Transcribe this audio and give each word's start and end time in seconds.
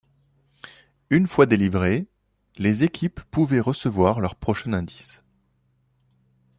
Une 1.11 1.27
fois 1.27 1.45
délivrées, 1.45 2.07
les 2.57 2.83
équipes 2.83 3.19
pouvaient 3.29 3.59
recevoir 3.59 4.19
leur 4.19 4.33
prochain 4.35 4.73
indice. 4.73 5.23